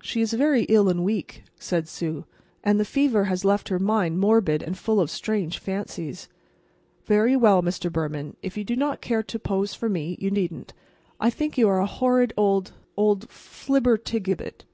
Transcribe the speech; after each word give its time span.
"She 0.00 0.22
is 0.22 0.32
very 0.32 0.62
ill 0.70 0.88
and 0.88 1.04
weak," 1.04 1.42
said 1.58 1.86
Sue, 1.86 2.24
"and 2.64 2.80
the 2.80 2.84
fever 2.86 3.24
has 3.24 3.44
left 3.44 3.68
her 3.68 3.78
mind 3.78 4.18
morbid 4.18 4.62
and 4.62 4.74
full 4.78 4.98
of 5.00 5.10
strange 5.10 5.58
fancies. 5.58 6.28
Very 7.04 7.36
well, 7.36 7.62
Mr. 7.62 7.92
Behrman, 7.92 8.36
if 8.42 8.56
you 8.56 8.64
do 8.64 8.74
not 8.74 9.02
care 9.02 9.22
to 9.24 9.38
pose 9.38 9.74
for 9.74 9.90
me, 9.90 10.16
you 10.18 10.30
needn't. 10.30 10.72
But 11.18 11.26
I 11.26 11.28
think 11.28 11.58
you 11.58 11.68
are 11.68 11.80
a 11.80 11.84
horrid 11.84 12.32
old—old 12.38 13.28
flibbertigibbet." 13.28 14.64